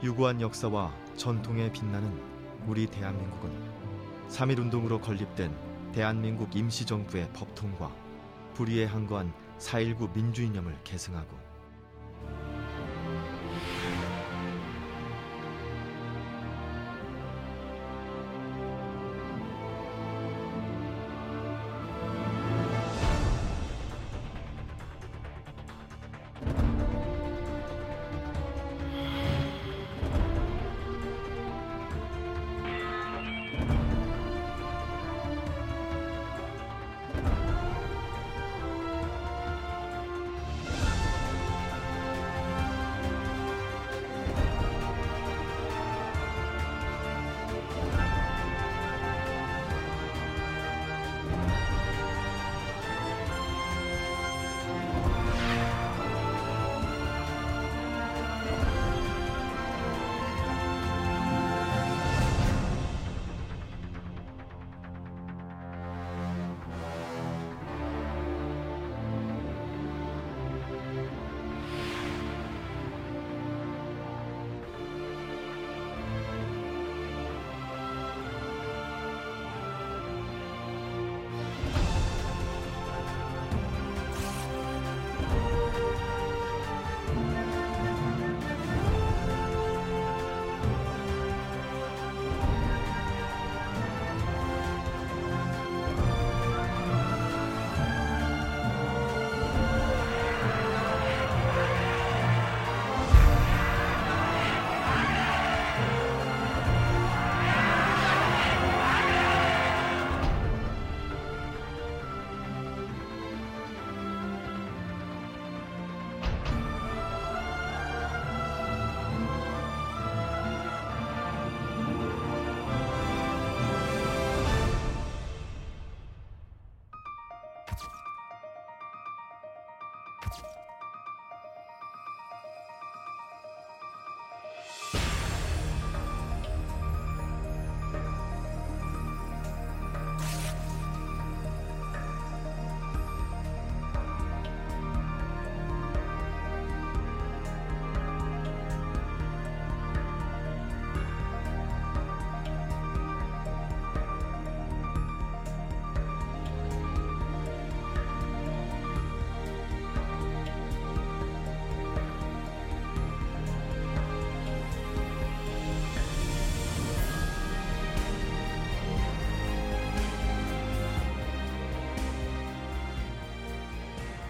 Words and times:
유구한 0.00 0.40
역사와 0.40 0.94
전통에 1.16 1.72
빛나는 1.72 2.08
우리 2.68 2.86
대한민국은 2.86 3.50
3.1운동으로 4.28 5.02
건립된 5.02 5.52
대한민국 5.92 6.54
임시정부의 6.54 7.30
법통과 7.32 7.90
불의에 8.54 8.84
항거한 8.84 9.32
4.19 9.58 10.14
민주이념을 10.14 10.76
계승하고 10.84 11.47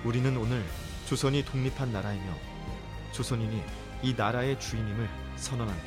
우리는 0.09 0.35
오늘 0.39 0.65
조선이 1.05 1.45
독립한 1.45 1.93
나라이며 1.93 2.33
조선인이 3.13 3.63
이 4.03 4.15
나라의 4.15 4.59
주인임을 4.59 5.07
선언한다. 5.37 5.85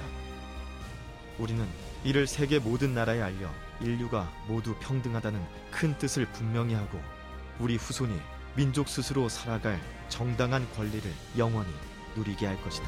우리는 1.39 1.67
이를 2.03 2.27
세계 2.27 2.59
모든 2.59 2.93
나라에 2.93 3.19
알려 3.19 3.49
인류가 3.81 4.31
모두 4.47 4.75
평등하다는 4.75 5.43
큰 5.71 5.97
뜻을 5.97 6.27
분명히 6.27 6.75
하고 6.75 7.01
우리 7.57 7.77
후손이 7.77 8.15
민족 8.55 8.89
스스로 8.89 9.27
살아갈 9.27 9.81
정당한 10.07 10.71
권리를 10.75 11.11
영원히 11.35 11.71
누리게 12.15 12.45
할 12.45 12.61
것이다. 12.61 12.87